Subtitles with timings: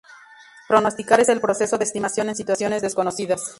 [0.67, 3.43] Pronosticar es el proceso de estimación en situaciones desconocidas.